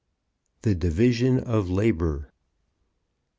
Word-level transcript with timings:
THE 0.63 0.73
DIVISION 0.73 1.41
OF 1.41 1.69
LABOUR. 1.69 2.33